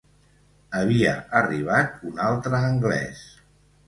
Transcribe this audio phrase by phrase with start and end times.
[0.77, 3.21] Havia arribat un altre anglès.